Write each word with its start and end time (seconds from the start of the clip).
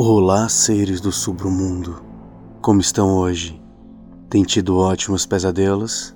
Olá, 0.00 0.48
seres 0.48 1.00
do 1.00 1.10
submundo. 1.10 2.00
Como 2.62 2.80
estão 2.80 3.16
hoje? 3.16 3.60
Tem 4.30 4.44
tido 4.44 4.78
ótimos 4.78 5.26
pesadelos? 5.26 6.14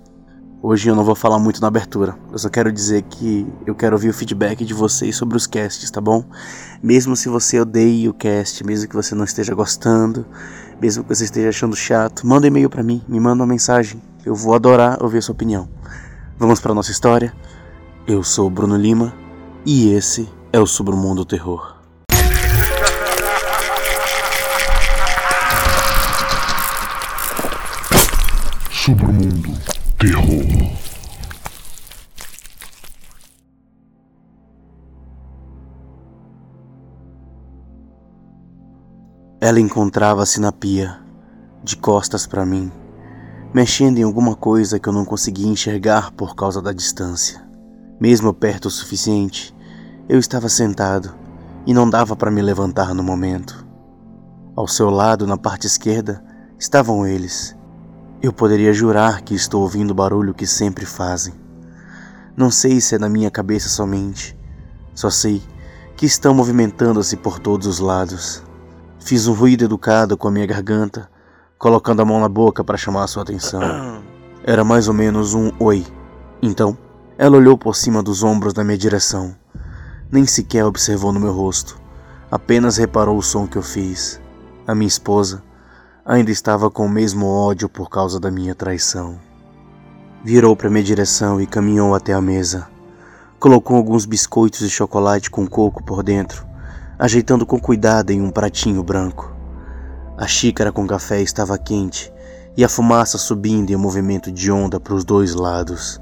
Hoje 0.62 0.89
eu 0.89 0.95
não 0.95 1.02
vou 1.02 1.16
falar 1.16 1.40
muito 1.40 1.61
na 1.61 1.66
abertura. 1.66 2.16
Eu 2.30 2.39
só 2.39 2.48
quero 2.48 2.71
dizer 2.71 3.03
que 3.03 3.45
eu 3.66 3.75
quero 3.75 3.96
ouvir 3.96 4.11
o 4.11 4.14
feedback 4.14 4.64
de 4.64 4.72
vocês 4.72 5.16
sobre 5.16 5.36
os 5.36 5.48
casts, 5.48 5.90
tá 5.90 6.00
bom? 6.00 6.25
Mesmo 6.80 7.16
se 7.16 7.29
você 7.29 7.58
odeie 7.58 8.08
o 8.08 8.14
cast, 8.14 8.64
mesmo 8.64 8.89
que 8.89 8.95
você 8.95 9.16
não 9.16 9.25
esteja 9.25 9.53
gostando, 9.53 10.25
mesmo 10.80 11.03
que 11.03 11.12
você 11.12 11.25
esteja 11.25 11.49
achando 11.49 11.75
chato, 11.75 12.25
manda 12.25 12.46
e-mail 12.46 12.71
para 12.71 12.85
mim, 12.85 13.03
me 13.08 13.18
manda 13.18 13.43
uma 13.43 13.49
mensagem. 13.49 14.00
Eu 14.25 14.36
vou 14.36 14.54
adorar 14.54 15.03
ouvir 15.03 15.18
a 15.18 15.22
sua 15.22 15.32
opinião. 15.32 15.68
Vamos 16.39 16.61
para 16.61 16.72
nossa 16.72 16.93
história. 16.93 17.35
Eu 18.07 18.22
sou 18.22 18.46
o 18.46 18.50
Bruno 18.50 18.76
Lima 18.76 19.12
e 19.67 19.89
esse 19.89 20.29
é 20.53 20.61
o 20.61 20.68
Submundo 20.68 21.25
Terror. 21.25 21.82
Submundo 28.93 29.49
Terror. 29.99 30.77
Ela 39.41 39.59
encontrava-se 39.59 40.39
na 40.39 40.53
pia, 40.53 41.01
de 41.65 41.75
costas 41.75 42.27
para 42.27 42.45
mim, 42.45 42.70
mexendo 43.55 43.97
em 43.97 44.03
alguma 44.03 44.37
coisa 44.37 44.78
que 44.78 44.87
eu 44.87 44.93
não 44.93 45.06
conseguia 45.06 45.48
enxergar 45.48 46.11
por 46.11 46.37
causa 46.37 46.61
da 46.61 46.75
distância. 46.75 47.43
Mesmo 47.99 48.34
perto 48.34 48.67
o 48.67 48.71
suficiente, 48.71 49.56
eu 50.06 50.19
estava 50.19 50.51
sentado 50.51 51.15
e 51.67 51.73
não 51.73 51.89
dava 51.89 52.15
para 52.15 52.31
me 52.31 52.43
levantar 52.43 52.95
no 52.95 53.03
momento. 53.03 53.67
Ao 54.55 54.69
seu 54.69 54.91
lado, 54.91 55.27
na 55.27 55.39
parte 55.39 55.67
esquerda, 55.67 56.23
estavam 56.59 57.06
eles 57.06 57.56
eu 58.23 58.33
poderia 58.33 58.73
jurar 58.73 59.23
que 59.23 59.34
estou 59.34 59.62
ouvindo 59.62 59.91
o 59.91 59.95
barulho 59.95 60.33
que 60.33 60.47
sempre 60.47 60.87
fazem. 60.87 61.34
Não 62.37 62.53
sei 62.53 62.81
se 62.81 62.95
é 62.95 62.98
na 62.98 63.09
minha 63.09 63.31
cabeça 63.31 63.69
somente, 63.69 64.39
só 64.95 65.11
sei 65.11 65.42
que 65.97 66.06
estão 66.06 66.33
movimentando-se 66.33 67.17
por 67.17 67.41
todos 67.41 67.67
os 67.67 67.81
lados. 67.81 68.43
Fiz 69.00 69.27
um 69.27 69.33
ruído 69.33 69.65
educado 69.65 70.17
com 70.17 70.28
a 70.28 70.31
minha 70.31 70.47
garganta, 70.47 71.11
colocando 71.59 72.00
a 72.00 72.05
mão 72.05 72.20
na 72.20 72.28
boca 72.28 72.62
para 72.62 72.78
chamar 72.78 73.09
sua 73.09 73.25
atenção. 73.25 73.61
Era 74.45 74.62
mais 74.62 74.87
ou 74.87 74.95
menos 74.95 75.34
um 75.34 75.50
oi. 75.59 75.84
Então, 76.41 76.78
ela 77.19 77.37
olhou 77.37 77.59
por 77.59 77.75
cima 77.75 78.03
dos 78.03 78.23
ombros 78.23 78.55
na 78.55 78.62
minha 78.62 78.78
direção. 78.78 79.34
Nem 80.11 80.27
sequer 80.27 80.65
observou 80.65 81.12
no 81.12 81.20
meu 81.20 81.33
rosto, 81.33 81.77
apenas 82.31 82.77
reparou 82.77 83.19
o 83.19 83.23
som 83.23 83.48
que 83.48 83.56
eu 83.56 83.62
fiz. 83.62 84.20
A 84.67 84.75
minha 84.75 84.89
esposa 84.89 85.43
Ainda 86.05 86.33
estava 86.33 86.69
com 86.69 86.84
o 86.84 86.89
mesmo 86.89 87.27
ódio 87.27 87.69
por 87.69 87.89
causa 87.89 88.19
da 88.19 88.28
minha 88.28 88.56
traição. 88.56 89.20
Virou 90.25 90.56
para 90.56 90.69
minha 90.69 90.83
direção 90.83 91.41
e 91.41 91.47
caminhou 91.47 91.94
até 91.94 92.12
a 92.12 92.20
mesa. 92.20 92.67
Colocou 93.39 93.77
alguns 93.77 94.05
biscoitos 94.05 94.59
de 94.59 94.69
chocolate 94.69 95.31
com 95.31 95.47
coco 95.47 95.81
por 95.84 96.03
dentro, 96.03 96.44
ajeitando 96.98 97.47
com 97.47 97.56
cuidado 97.56 98.11
em 98.11 98.20
um 98.20 98.31
pratinho 98.31 98.83
branco. 98.83 99.33
A 100.19 100.27
xícara 100.27 100.72
com 100.72 100.89
café 100.89 101.22
estava 101.22 101.56
quente 101.56 102.12
e 102.56 102.64
a 102.64 102.69
fumaça 102.69 103.16
subindo 103.16 103.70
em 103.70 103.77
um 103.77 103.78
movimento 103.78 104.33
de 104.33 104.50
onda 104.50 104.81
para 104.81 104.94
os 104.94 105.05
dois 105.05 105.37
lados, 105.37 106.00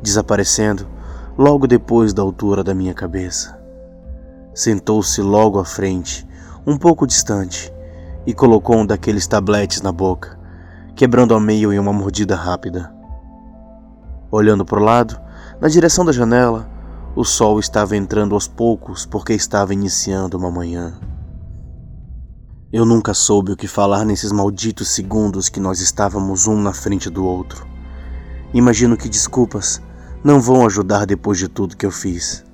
desaparecendo 0.00 0.88
logo 1.36 1.66
depois 1.66 2.12
da 2.12 2.22
altura 2.22 2.62
da 2.62 2.72
minha 2.72 2.94
cabeça. 2.94 3.58
Sentou-se 4.54 5.20
logo 5.20 5.58
à 5.58 5.64
frente, 5.64 6.24
um 6.64 6.78
pouco 6.78 7.04
distante, 7.04 7.72
e 8.26 8.34
colocou 8.34 8.76
um 8.76 8.86
daqueles 8.86 9.26
tabletes 9.26 9.82
na 9.82 9.92
boca, 9.92 10.38
quebrando 10.94 11.34
ao 11.34 11.40
meio 11.40 11.72
em 11.72 11.78
uma 11.78 11.92
mordida 11.92 12.36
rápida. 12.36 12.92
Olhando 14.30 14.64
para 14.64 14.78
o 14.78 14.84
lado, 14.84 15.20
na 15.60 15.68
direção 15.68 16.04
da 16.04 16.12
janela, 16.12 16.68
o 17.16 17.24
sol 17.24 17.58
estava 17.58 17.96
entrando 17.96 18.34
aos 18.34 18.46
poucos 18.46 19.04
porque 19.04 19.32
estava 19.32 19.74
iniciando 19.74 20.38
uma 20.38 20.50
manhã. 20.50 20.94
Eu 22.72 22.84
nunca 22.84 23.12
soube 23.12 23.50
o 23.50 23.56
que 23.56 23.66
falar 23.66 24.04
nesses 24.04 24.30
malditos 24.30 24.88
segundos 24.90 25.48
que 25.48 25.58
nós 25.58 25.80
estávamos 25.80 26.46
um 26.46 26.60
na 26.60 26.72
frente 26.72 27.10
do 27.10 27.24
outro. 27.24 27.66
Imagino 28.54 28.96
que 28.96 29.08
desculpas 29.08 29.82
não 30.22 30.40
vão 30.40 30.64
ajudar 30.64 31.04
depois 31.04 31.38
de 31.38 31.48
tudo 31.48 31.76
que 31.76 31.84
eu 31.84 31.90
fiz. 31.90 32.44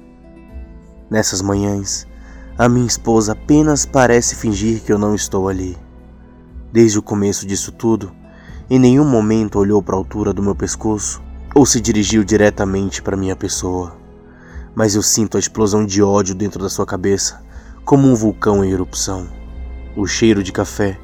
Nessas 1.11 1.43
manhãs, 1.43 2.07
a 2.59 2.71
minha 2.71 2.87
esposa 2.87 3.33
apenas 3.33 3.85
parece 3.85 4.35
fingir 4.35 4.81
que 4.81 4.91
eu 4.91 4.99
não 4.99 5.15
estou 5.15 5.47
ali. 5.47 5.77
Desde 6.73 6.99
o 6.99 7.03
começo 7.03 7.47
disso 7.47 7.71
tudo, 7.71 8.11
em 8.71 8.79
nenhum 8.79 9.05
momento 9.05 9.59
olhou 9.59 9.83
para 9.83 9.95
a 9.95 9.99
altura 9.99 10.33
do 10.33 10.43
meu 10.43 10.55
pescoço 10.55 11.23
ou 11.55 11.67
se 11.67 11.83
dirigiu 11.83 12.25
diretamente 12.25 13.03
para 13.03 13.17
minha 13.17 13.37
pessoa. 13.37 13.99
Mas 14.75 14.95
eu 14.95 15.03
sinto 15.03 15.37
a 15.37 15.41
explosão 15.41 15.85
de 15.85 16.03
ódio 16.03 16.35
dentro 16.35 16.63
da 16.63 16.71
sua 16.71 16.87
cabeça, 16.87 17.43
como 17.85 18.09
um 18.09 18.15
vulcão 18.15 18.65
em 18.65 18.71
erupção. 18.71 19.29
O 19.95 20.07
cheiro 20.07 20.43
de 20.43 20.51
café, 20.51 20.99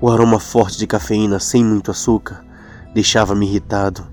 o 0.00 0.08
aroma 0.08 0.38
forte 0.38 0.78
de 0.78 0.86
cafeína 0.86 1.40
sem 1.40 1.64
muito 1.64 1.90
açúcar, 1.90 2.44
deixava-me 2.94 3.46
irritado, 3.46 4.06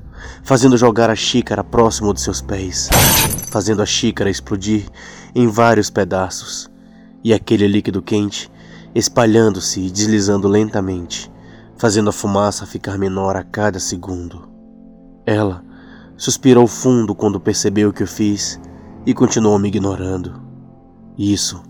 fazendo 0.43 0.77
jogar 0.77 1.11
a 1.11 1.15
xícara 1.15 1.63
próximo 1.63 2.11
de 2.11 2.21
seus 2.21 2.41
pés, 2.41 2.89
fazendo 3.51 3.83
a 3.83 3.85
xícara 3.85 4.31
explodir 4.31 4.85
em 5.35 5.47
vários 5.47 5.91
pedaços 5.91 6.70
e 7.23 7.33
aquele 7.33 7.67
líquido 7.67 8.01
quente 8.01 8.51
espalhando-se 8.93 9.79
e 9.79 9.89
deslizando 9.89 10.47
lentamente, 10.47 11.31
fazendo 11.77 12.09
a 12.09 12.13
fumaça 12.13 12.65
ficar 12.65 12.97
menor 12.97 13.35
a 13.35 13.43
cada 13.43 13.79
segundo. 13.79 14.49
Ela 15.25 15.63
suspirou 16.17 16.67
fundo 16.67 17.15
quando 17.15 17.39
percebeu 17.39 17.89
o 17.89 17.93
que 17.93 18.03
eu 18.03 18.07
fiz 18.07 18.59
e 19.05 19.13
continuou 19.13 19.57
me 19.57 19.69
ignorando. 19.69 20.41
Isso 21.17 21.61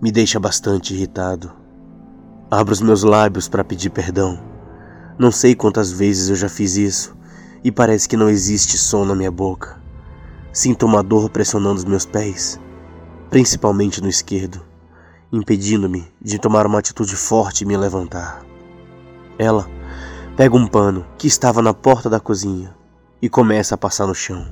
me 0.00 0.12
deixa 0.12 0.38
bastante 0.38 0.94
irritado. 0.94 1.50
Abro 2.50 2.72
os 2.72 2.80
meus 2.80 3.02
lábios 3.02 3.48
para 3.48 3.64
pedir 3.64 3.90
perdão. 3.90 4.40
Não 5.18 5.32
sei 5.32 5.54
quantas 5.54 5.90
vezes 5.90 6.28
eu 6.28 6.36
já 6.36 6.48
fiz 6.48 6.76
isso 6.76 7.16
e 7.64 7.72
parece 7.72 8.08
que 8.08 8.16
não 8.16 8.28
existe 8.28 8.78
som 8.78 9.04
na 9.04 9.14
minha 9.14 9.30
boca. 9.30 9.82
Sinto 10.52 10.86
uma 10.86 11.02
dor 11.02 11.28
pressionando 11.28 11.76
os 11.76 11.84
meus 11.84 12.06
pés, 12.06 12.58
principalmente 13.28 14.00
no 14.00 14.08
esquerdo 14.08 14.67
impedindo-me 15.32 16.10
de 16.20 16.38
tomar 16.38 16.66
uma 16.66 16.78
atitude 16.78 17.14
forte 17.14 17.62
e 17.62 17.66
me 17.66 17.76
levantar. 17.76 18.42
Ela 19.38 19.68
pega 20.36 20.56
um 20.56 20.66
pano 20.66 21.04
que 21.18 21.26
estava 21.26 21.60
na 21.60 21.74
porta 21.74 22.08
da 22.08 22.18
cozinha 22.18 22.74
e 23.20 23.28
começa 23.28 23.74
a 23.74 23.78
passar 23.78 24.06
no 24.06 24.14
chão, 24.14 24.46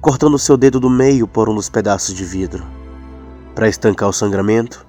cortando 0.00 0.38
seu 0.38 0.56
dedo 0.56 0.78
do 0.78 0.90
meio 0.90 1.26
por 1.26 1.48
um 1.48 1.54
dos 1.54 1.68
pedaços 1.68 2.14
de 2.14 2.24
vidro. 2.24 2.64
Para 3.54 3.68
estancar 3.68 4.08
o 4.08 4.12
sangramento, 4.12 4.86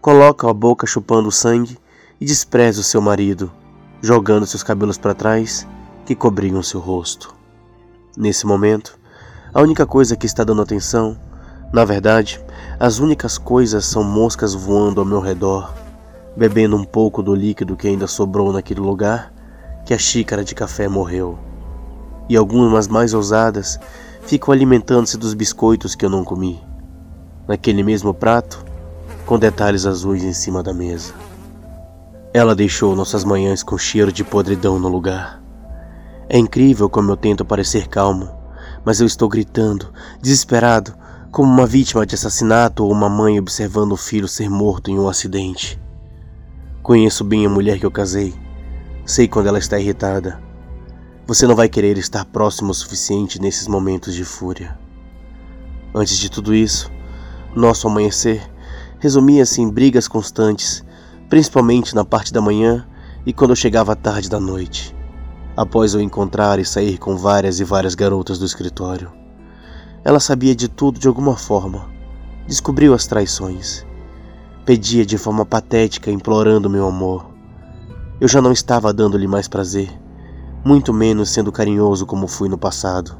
coloca 0.00 0.48
a 0.48 0.52
boca 0.52 0.86
chupando 0.86 1.28
o 1.28 1.32
sangue 1.32 1.78
e 2.20 2.26
despreza 2.26 2.80
o 2.80 2.84
seu 2.84 3.00
marido, 3.00 3.50
jogando 4.02 4.46
seus 4.46 4.62
cabelos 4.62 4.98
para 4.98 5.14
trás 5.14 5.66
que 6.04 6.14
cobriam 6.14 6.62
seu 6.62 6.80
rosto. 6.80 7.34
Nesse 8.16 8.46
momento, 8.46 8.98
a 9.54 9.62
única 9.62 9.86
coisa 9.86 10.16
que 10.16 10.26
está 10.26 10.44
dando 10.44 10.60
atenção 10.60 11.18
na 11.72 11.86
verdade, 11.86 12.38
as 12.78 12.98
únicas 12.98 13.38
coisas 13.38 13.86
são 13.86 14.04
moscas 14.04 14.52
voando 14.52 15.00
ao 15.00 15.06
meu 15.06 15.20
redor, 15.20 15.72
bebendo 16.36 16.76
um 16.76 16.84
pouco 16.84 17.22
do 17.22 17.34
líquido 17.34 17.76
que 17.76 17.88
ainda 17.88 18.06
sobrou 18.06 18.52
naquele 18.52 18.80
lugar 18.80 19.32
que 19.86 19.94
a 19.94 19.98
xícara 19.98 20.44
de 20.44 20.54
café 20.54 20.86
morreu. 20.86 21.38
E 22.28 22.36
algumas 22.36 22.88
mais 22.88 23.14
ousadas 23.14 23.80
ficam 24.22 24.52
alimentando-se 24.52 25.16
dos 25.16 25.32
biscoitos 25.32 25.94
que 25.94 26.04
eu 26.04 26.10
não 26.10 26.24
comi, 26.24 26.62
naquele 27.48 27.82
mesmo 27.82 28.12
prato, 28.12 28.64
com 29.24 29.38
detalhes 29.38 29.86
azuis 29.86 30.22
em 30.22 30.32
cima 30.34 30.62
da 30.62 30.74
mesa. 30.74 31.14
Ela 32.34 32.54
deixou 32.54 32.94
nossas 32.94 33.24
manhãs 33.24 33.62
com 33.62 33.78
cheiro 33.78 34.12
de 34.12 34.22
podridão 34.22 34.78
no 34.78 34.88
lugar. 34.88 35.42
É 36.28 36.38
incrível 36.38 36.88
como 36.88 37.10
eu 37.10 37.16
tento 37.16 37.44
parecer 37.44 37.88
calmo, 37.88 38.30
mas 38.84 39.00
eu 39.00 39.06
estou 39.06 39.28
gritando, 39.28 39.92
desesperado, 40.20 40.94
como 41.32 41.50
uma 41.50 41.66
vítima 41.66 42.04
de 42.04 42.14
assassinato 42.14 42.84
ou 42.84 42.92
uma 42.92 43.08
mãe 43.08 43.38
observando 43.38 43.92
o 43.92 43.96
filho 43.96 44.28
ser 44.28 44.50
morto 44.50 44.90
em 44.90 44.98
um 44.98 45.08
acidente. 45.08 45.80
Conheço 46.82 47.24
bem 47.24 47.46
a 47.46 47.48
mulher 47.48 47.78
que 47.78 47.86
eu 47.86 47.90
casei. 47.90 48.34
Sei 49.06 49.26
quando 49.26 49.46
ela 49.46 49.58
está 49.58 49.80
irritada. 49.80 50.38
Você 51.26 51.46
não 51.46 51.56
vai 51.56 51.70
querer 51.70 51.96
estar 51.96 52.26
próximo 52.26 52.70
o 52.70 52.74
suficiente 52.74 53.40
nesses 53.40 53.66
momentos 53.66 54.14
de 54.14 54.26
fúria. 54.26 54.78
Antes 55.94 56.18
de 56.18 56.30
tudo 56.30 56.54
isso, 56.54 56.92
nosso 57.56 57.88
amanhecer 57.88 58.46
resumia-se 58.98 59.62
em 59.62 59.70
brigas 59.70 60.06
constantes, 60.06 60.84
principalmente 61.30 61.94
na 61.94 62.04
parte 62.04 62.30
da 62.30 62.42
manhã 62.42 62.86
e 63.24 63.32
quando 63.32 63.52
eu 63.52 63.56
chegava 63.56 63.96
tarde 63.96 64.28
da 64.28 64.38
noite, 64.38 64.94
após 65.56 65.94
eu 65.94 66.00
encontrar 66.02 66.58
e 66.58 66.64
sair 66.64 66.98
com 66.98 67.16
várias 67.16 67.58
e 67.58 67.64
várias 67.64 67.94
garotas 67.94 68.38
do 68.38 68.44
escritório. 68.44 69.21
Ela 70.04 70.18
sabia 70.18 70.54
de 70.54 70.68
tudo 70.68 70.98
de 70.98 71.06
alguma 71.06 71.36
forma. 71.36 71.88
Descobriu 72.46 72.92
as 72.92 73.06
traições. 73.06 73.86
Pedia 74.64 75.06
de 75.06 75.16
forma 75.16 75.46
patética, 75.46 76.10
implorando 76.10 76.68
meu 76.68 76.86
amor. 76.88 77.30
Eu 78.20 78.26
já 78.26 78.42
não 78.42 78.52
estava 78.52 78.92
dando-lhe 78.92 79.28
mais 79.28 79.46
prazer, 79.46 79.90
muito 80.64 80.92
menos 80.92 81.30
sendo 81.30 81.52
carinhoso 81.52 82.04
como 82.04 82.26
fui 82.26 82.48
no 82.48 82.58
passado. 82.58 83.16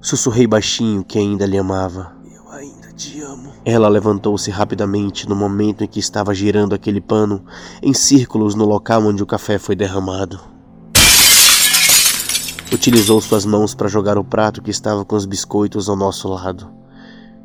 Sussurrei 0.00 0.46
baixinho 0.46 1.04
que 1.04 1.18
ainda 1.18 1.46
lhe 1.46 1.56
amava. 1.56 2.12
Eu 2.34 2.50
ainda 2.50 2.92
te 2.92 3.22
amo. 3.22 3.52
Ela 3.64 3.88
levantou-se 3.88 4.50
rapidamente 4.50 5.28
no 5.28 5.36
momento 5.36 5.84
em 5.84 5.86
que 5.86 6.00
estava 6.00 6.34
girando 6.34 6.74
aquele 6.74 7.00
pano 7.00 7.44
em 7.82 7.94
círculos 7.94 8.54
no 8.54 8.66
local 8.66 9.04
onde 9.04 9.22
o 9.22 9.26
café 9.26 9.58
foi 9.58 9.74
derramado. 9.74 10.51
Utilizou 12.72 13.20
suas 13.20 13.44
mãos 13.44 13.74
para 13.74 13.86
jogar 13.86 14.16
o 14.16 14.24
prato 14.24 14.62
que 14.62 14.70
estava 14.70 15.04
com 15.04 15.14
os 15.14 15.26
biscoitos 15.26 15.90
ao 15.90 15.94
nosso 15.94 16.26
lado. 16.26 16.70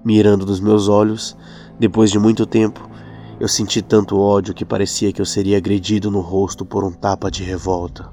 Mirando 0.01 0.45
nos 0.45 0.61
meus 0.61 0.87
olhos, 0.87 1.35
depois 1.77 2.09
de 2.09 2.17
muito 2.17 2.45
tempo, 2.45 2.89
eu 3.37 3.47
senti 3.49 3.81
tanto 3.81 4.17
ódio 4.17 4.53
que 4.53 4.63
parecia 4.63 5.11
que 5.11 5.19
eu 5.21 5.25
seria 5.25 5.57
agredido 5.57 6.09
no 6.09 6.21
rosto 6.21 6.63
por 6.63 6.81
um 6.85 6.93
tapa 6.93 7.29
de 7.29 7.43
revolta. 7.43 8.09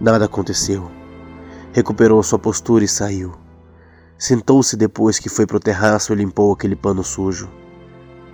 Nada 0.00 0.26
aconteceu. 0.26 0.88
Recuperou 1.72 2.22
sua 2.22 2.38
postura 2.38 2.84
e 2.84 2.88
saiu. 2.88 3.32
Sentou-se 4.16 4.76
depois 4.76 5.18
que 5.18 5.28
foi 5.28 5.44
pro 5.44 5.58
terraço 5.58 6.12
e 6.12 6.16
limpou 6.16 6.52
aquele 6.52 6.76
pano 6.76 7.02
sujo. 7.02 7.50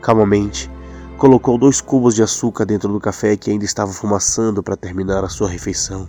Calmamente, 0.03 0.71
colocou 1.17 1.57
dois 1.57 1.81
cubos 1.81 2.15
de 2.15 2.23
açúcar 2.23 2.67
dentro 2.67 2.93
do 2.93 3.01
café 3.01 3.35
que 3.35 3.51
ainda 3.51 3.65
estava 3.65 3.93
fumaçando 3.93 4.63
para 4.63 4.77
terminar 4.77 5.25
a 5.25 5.29
sua 5.31 5.49
refeição. 5.49 6.07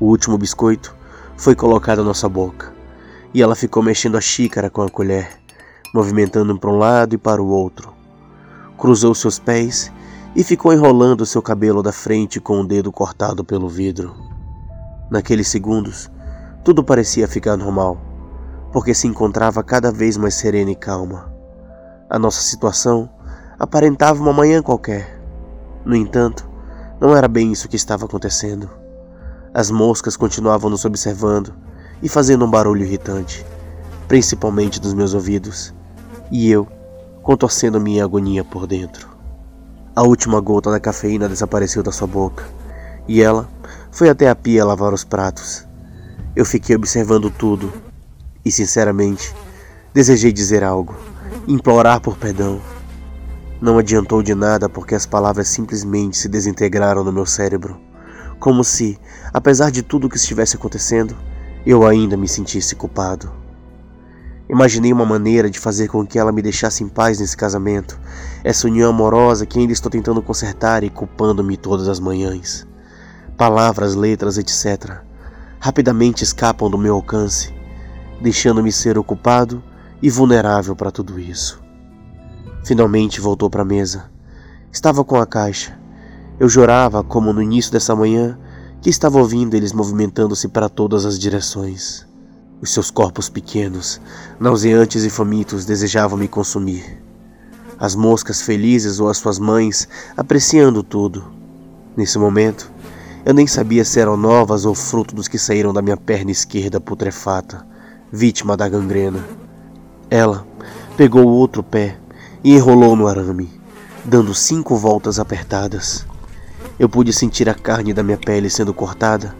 O 0.00 0.06
último 0.06 0.38
biscoito 0.38 0.96
foi 1.36 1.54
colocado 1.54 2.00
à 2.00 2.04
nossa 2.04 2.26
boca 2.26 2.72
e 3.34 3.42
ela 3.42 3.54
ficou 3.54 3.82
mexendo 3.82 4.16
a 4.16 4.20
xícara 4.20 4.70
com 4.70 4.80
a 4.80 4.88
colher, 4.88 5.28
movimentando 5.94 6.58
para 6.58 6.70
um 6.70 6.78
lado 6.78 7.14
e 7.14 7.18
para 7.18 7.42
o 7.42 7.48
outro. 7.48 7.92
Cruzou 8.78 9.14
seus 9.14 9.38
pés 9.38 9.92
e 10.34 10.42
ficou 10.42 10.72
enrolando 10.72 11.26
seu 11.26 11.42
cabelo 11.42 11.82
da 11.82 11.92
frente 11.92 12.40
com 12.40 12.62
o 12.62 12.66
dedo 12.66 12.90
cortado 12.90 13.44
pelo 13.44 13.68
vidro. 13.68 14.14
Naqueles 15.10 15.48
segundos, 15.48 16.10
tudo 16.64 16.82
parecia 16.82 17.28
ficar 17.28 17.58
normal, 17.58 18.00
porque 18.72 18.94
se 18.94 19.06
encontrava 19.06 19.62
cada 19.62 19.92
vez 19.92 20.16
mais 20.16 20.32
serena 20.32 20.70
e 20.70 20.76
calma. 20.76 21.30
A 22.08 22.18
nossa 22.18 22.40
situação 22.40 23.10
aparentava 23.58 24.22
uma 24.22 24.32
manhã 24.32 24.62
qualquer. 24.62 25.20
No 25.84 25.94
entanto, 25.94 26.48
não 26.98 27.14
era 27.14 27.28
bem 27.28 27.52
isso 27.52 27.68
que 27.68 27.76
estava 27.76 28.06
acontecendo. 28.06 28.79
As 29.52 29.68
moscas 29.68 30.16
continuavam 30.16 30.70
nos 30.70 30.84
observando 30.84 31.52
e 32.00 32.08
fazendo 32.08 32.44
um 32.44 32.50
barulho 32.50 32.84
irritante, 32.84 33.44
principalmente 34.06 34.80
nos 34.80 34.94
meus 34.94 35.12
ouvidos, 35.12 35.74
e 36.30 36.48
eu 36.48 36.68
contorcendo 37.20 37.80
minha 37.80 38.04
agonia 38.04 38.44
por 38.44 38.64
dentro. 38.64 39.08
A 39.94 40.04
última 40.04 40.40
gota 40.40 40.70
da 40.70 40.78
cafeína 40.78 41.28
desapareceu 41.28 41.82
da 41.82 41.90
sua 41.90 42.06
boca 42.06 42.44
e 43.08 43.20
ela 43.20 43.48
foi 43.90 44.08
até 44.08 44.30
a 44.30 44.36
pia 44.36 44.64
lavar 44.64 44.94
os 44.94 45.02
pratos. 45.02 45.66
Eu 46.36 46.44
fiquei 46.44 46.76
observando 46.76 47.28
tudo 47.28 47.72
e, 48.44 48.52
sinceramente, 48.52 49.34
desejei 49.92 50.32
dizer 50.32 50.62
algo, 50.62 50.94
implorar 51.48 52.00
por 52.00 52.16
perdão. 52.16 52.60
Não 53.60 53.78
adiantou 53.78 54.22
de 54.22 54.32
nada 54.32 54.68
porque 54.68 54.94
as 54.94 55.06
palavras 55.06 55.48
simplesmente 55.48 56.16
se 56.16 56.28
desintegraram 56.28 57.02
no 57.02 57.12
meu 57.12 57.26
cérebro 57.26 57.89
como 58.40 58.64
se, 58.64 58.98
apesar 59.34 59.70
de 59.70 59.82
tudo 59.82 60.06
o 60.06 60.10
que 60.10 60.16
estivesse 60.16 60.56
acontecendo, 60.56 61.14
eu 61.64 61.86
ainda 61.86 62.16
me 62.16 62.26
sentisse 62.26 62.74
culpado. 62.74 63.30
Imaginei 64.48 64.92
uma 64.92 65.04
maneira 65.04 65.50
de 65.50 65.60
fazer 65.60 65.88
com 65.88 66.04
que 66.06 66.18
ela 66.18 66.32
me 66.32 66.40
deixasse 66.40 66.82
em 66.82 66.88
paz 66.88 67.20
nesse 67.20 67.36
casamento, 67.36 68.00
essa 68.42 68.66
união 68.66 68.88
amorosa 68.88 69.44
que 69.44 69.58
ainda 69.58 69.74
estou 69.74 69.90
tentando 69.90 70.22
consertar 70.22 70.82
e 70.82 70.88
culpando-me 70.88 71.56
todas 71.56 71.86
as 71.86 72.00
manhãs. 72.00 72.66
Palavras, 73.36 73.94
letras, 73.94 74.38
etc. 74.38 75.02
rapidamente 75.60 76.24
escapam 76.24 76.70
do 76.70 76.78
meu 76.78 76.94
alcance, 76.94 77.54
deixando-me 78.22 78.72
ser 78.72 78.96
ocupado 78.96 79.62
e 80.02 80.08
vulnerável 80.08 80.74
para 80.74 80.90
tudo 80.90 81.20
isso. 81.20 81.62
Finalmente 82.64 83.20
voltou 83.20 83.50
para 83.50 83.62
a 83.62 83.66
mesa. 83.66 84.10
Estava 84.72 85.04
com 85.04 85.16
a 85.16 85.26
caixa 85.26 85.79
eu 86.40 86.48
jurava, 86.48 87.04
como 87.04 87.34
no 87.34 87.42
início 87.42 87.70
dessa 87.70 87.94
manhã, 87.94 88.38
que 88.80 88.88
estava 88.88 89.18
ouvindo 89.18 89.54
eles 89.54 89.74
movimentando-se 89.74 90.48
para 90.48 90.70
todas 90.70 91.04
as 91.04 91.18
direções. 91.18 92.06
Os 92.62 92.72
seus 92.72 92.90
corpos 92.90 93.28
pequenos, 93.28 94.00
nauseantes 94.40 95.04
e 95.04 95.10
famintos, 95.10 95.66
desejavam 95.66 96.18
me 96.18 96.26
consumir. 96.26 96.98
As 97.78 97.94
moscas 97.94 98.40
felizes 98.40 99.00
ou 99.00 99.10
as 99.10 99.18
suas 99.18 99.38
mães 99.38 99.86
apreciando 100.16 100.82
tudo. 100.82 101.24
Nesse 101.94 102.18
momento, 102.18 102.72
eu 103.22 103.34
nem 103.34 103.46
sabia 103.46 103.84
se 103.84 104.00
eram 104.00 104.16
novas 104.16 104.64
ou 104.64 104.74
fruto 104.74 105.14
dos 105.14 105.28
que 105.28 105.38
saíram 105.38 105.74
da 105.74 105.82
minha 105.82 105.96
perna 105.96 106.30
esquerda 106.30 106.80
putrefata, 106.80 107.66
vítima 108.10 108.56
da 108.56 108.66
gangrena. 108.66 109.22
Ela 110.08 110.46
pegou 110.96 111.26
o 111.26 111.32
outro 111.32 111.62
pé 111.62 111.98
e 112.42 112.54
enrolou 112.54 112.96
no 112.96 113.06
arame, 113.06 113.50
dando 114.06 114.34
cinco 114.34 114.74
voltas 114.74 115.18
apertadas. 115.18 116.08
Eu 116.80 116.88
pude 116.88 117.12
sentir 117.12 117.46
a 117.46 117.52
carne 117.52 117.92
da 117.92 118.02
minha 118.02 118.16
pele 118.16 118.48
sendo 118.48 118.72
cortada 118.72 119.36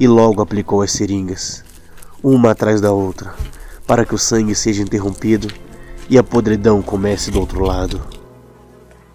e 0.00 0.08
logo 0.08 0.42
aplicou 0.42 0.82
as 0.82 0.90
seringas, 0.90 1.62
uma 2.20 2.50
atrás 2.50 2.80
da 2.80 2.90
outra, 2.90 3.32
para 3.86 4.04
que 4.04 4.12
o 4.12 4.18
sangue 4.18 4.56
seja 4.56 4.82
interrompido 4.82 5.46
e 6.08 6.18
a 6.18 6.24
podridão 6.24 6.82
comece 6.82 7.30
do 7.30 7.38
outro 7.38 7.60
lado. 7.60 8.02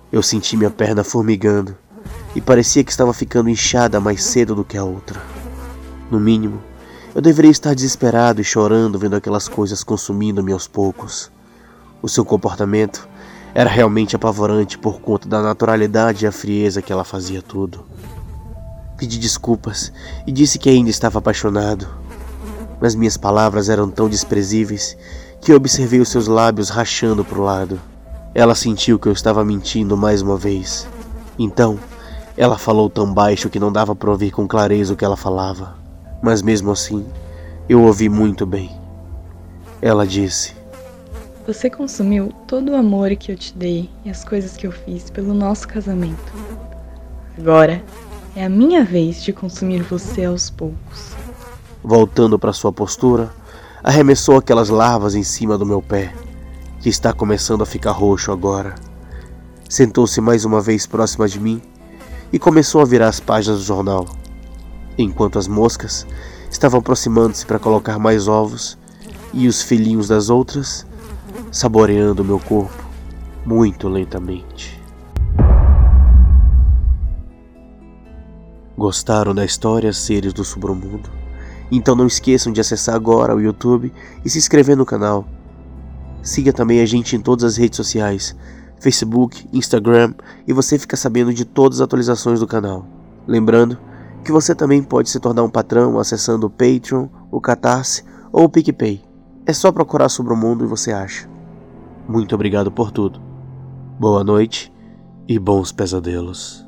Eu 0.10 0.24
senti 0.24 0.56
minha 0.56 0.72
perna 0.72 1.04
formigando 1.04 1.76
e 2.34 2.40
parecia 2.40 2.82
que 2.82 2.92
estava 2.92 3.12
ficando 3.12 3.50
inchada 3.50 4.00
mais 4.00 4.24
cedo 4.24 4.56
do 4.56 4.64
que 4.64 4.78
a 4.78 4.84
outra. 4.86 5.22
No 6.10 6.18
mínimo, 6.18 6.64
eu 7.14 7.22
deveria 7.22 7.52
estar 7.52 7.76
desesperado 7.76 8.40
e 8.40 8.46
chorando 8.46 8.98
vendo 8.98 9.18
aquelas 9.18 9.50
coisas 9.50 9.84
consumindo-me 9.84 10.54
aos 10.54 10.66
poucos. 10.66 11.30
O 12.02 12.08
seu 12.08 12.24
comportamento 12.24 13.06
era 13.56 13.70
realmente 13.70 14.18
apavorante 14.18 14.78
por 14.78 15.00
conta 15.00 15.30
da 15.30 15.42
naturalidade 15.42 16.26
e 16.26 16.28
a 16.28 16.32
frieza 16.32 16.82
que 16.82 16.92
ela 16.92 17.06
fazia 17.06 17.42
tudo. 17.42 17.86
Pedi 18.98 19.18
desculpas 19.18 19.94
e 20.28 20.32
disse 20.32 20.60
que 20.60 20.70
ainda 20.70 20.90
estava 20.90 21.20
apaixonado. 21.20 21.88
Mas 22.82 22.96
minhas 22.96 23.16
palavras 23.16 23.70
eram 23.70 23.90
tão 23.90 24.10
desprezíveis 24.10 24.98
que 25.40 25.54
observei 25.54 26.02
os 26.02 26.10
seus 26.10 26.28
lábios 26.28 26.70
rachando 26.70 27.24
para 27.24 27.40
o 27.40 27.44
lado. 27.44 27.80
Ela 28.34 28.56
sentiu 28.56 29.00
que 29.00 29.08
eu 29.08 29.14
estava 29.14 29.46
mentindo 29.46 29.96
mais 29.96 30.22
uma 30.22 30.36
vez. 30.36 30.86
Então, 31.40 31.80
ela 32.36 32.58
falou 32.58 32.90
tão 32.90 33.14
baixo 33.14 33.50
que 33.50 33.60
não 33.60 33.72
dava 33.72 33.96
para 33.96 34.12
ouvir 34.12 34.32
com 34.32 34.46
clareza 34.46 34.94
o 34.94 34.98
que 34.98 35.06
ela 35.06 35.16
falava. 35.16 35.76
Mas 36.22 36.42
mesmo 36.42 36.72
assim, 36.74 37.06
eu 37.70 37.82
ouvi 37.84 38.10
muito 38.10 38.46
bem. 38.46 38.70
Ela 39.82 40.06
disse: 40.06 40.54
você 41.46 41.70
consumiu 41.70 42.34
todo 42.48 42.72
o 42.72 42.76
amor 42.76 43.16
que 43.16 43.32
eu 43.32 43.38
te 43.38 43.56
dei 43.56 43.88
e 44.04 44.10
as 44.10 44.24
coisas 44.24 44.58
que 44.58 44.66
eu 44.66 44.72
fiz 44.72 45.12
pelo 45.12 45.32
nosso 45.32 45.68
casamento. 45.68 46.34
Agora 47.38 47.84
é 48.36 48.44
a 48.44 48.50
minha 48.50 48.84
vez 48.84 49.24
de 49.24 49.32
consumir 49.32 49.84
você 49.84 50.26
aos 50.26 50.50
poucos. 50.50 51.14
Voltando 51.84 52.40
para 52.40 52.52
sua 52.52 52.74
postura, 52.74 53.32
arremessou 53.84 54.38
aquelas 54.38 54.70
larvas 54.70 55.14
em 55.14 55.22
cima 55.22 55.56
do 55.56 55.68
meu 55.68 55.84
pé, 55.84 56.12
que 56.82 56.90
está 56.90 57.14
começando 57.14 57.62
a 57.62 57.66
ficar 57.66 57.92
roxo 57.92 58.32
agora. 58.32 58.74
Sentou-se 59.70 60.20
mais 60.20 60.46
uma 60.46 60.62
vez 60.62 60.88
próxima 60.88 61.28
de 61.28 61.40
mim 61.40 61.62
e 62.34 62.40
começou 62.40 62.82
a 62.82 62.86
virar 62.86 63.10
as 63.10 63.20
páginas 63.20 63.60
do 63.60 63.66
jornal, 63.66 64.08
enquanto 64.98 65.38
as 65.38 65.48
moscas 65.48 66.08
estavam 66.50 66.80
aproximando-se 66.80 67.46
para 67.46 67.60
colocar 67.60 68.00
mais 68.00 68.28
ovos 68.28 68.80
e 69.32 69.48
os 69.48 69.62
filhinhos 69.62 70.08
das 70.08 70.32
outras 70.32 70.88
saboreando 71.52 72.24
meu 72.24 72.40
corpo 72.40 72.84
muito 73.46 73.88
lentamente. 73.88 74.82
Gostaram 78.78 79.34
da 79.34 79.46
história 79.46 79.94
Seres 79.94 80.34
do 80.34 80.44
Submundo? 80.44 81.10
Então 81.72 81.96
não 81.96 82.08
esqueçam 82.08 82.52
de 82.52 82.60
acessar 82.60 82.96
agora 82.96 83.36
o 83.36 83.42
YouTube 83.42 83.92
e 84.24 84.30
se 84.30 84.38
inscrever 84.38 84.76
no 84.76 84.86
canal. 84.86 85.26
Siga 86.22 86.52
também 86.52 86.82
a 86.82 86.86
gente 86.86 87.16
em 87.16 87.20
todas 87.20 87.44
as 87.44 87.58
redes 87.58 87.78
sociais, 87.78 88.36
Facebook, 88.80 89.48
Instagram, 89.54 90.14
e 90.48 90.54
você 90.54 90.78
fica 90.78 90.98
sabendo 90.98 91.34
de 91.34 91.46
todas 91.46 91.80
as 91.80 91.86
atualizações 91.86 92.40
do 92.40 92.48
canal. 92.48 92.86
Lembrando 93.28 93.78
que 94.24 94.32
você 94.32 94.54
também 94.54 94.84
pode 94.84 95.10
se 95.10 95.20
tornar 95.20 95.44
um 95.44 95.50
patrão 95.50 96.00
acessando 96.00 96.48
o 96.48 96.50
Patreon, 96.50 97.08
o 97.32 97.40
Catarse 97.40 98.04
ou 98.32 98.46
o 98.46 98.50
PicPay. 98.50 99.15
É 99.48 99.54
só 99.54 99.72
procurar 99.72 100.10
sobre 100.10 100.34
o 100.34 100.36
mundo 100.36 100.66
e 100.66 100.68
você 100.68 100.92
acha. 100.92 101.30
Muito 102.08 102.34
obrigado 102.34 102.72
por 102.72 102.92
tudo. 102.92 103.22
Boa 104.00 104.24
noite 104.24 104.74
e 105.28 105.38
bons 105.38 105.72
pesadelos. 105.72 106.65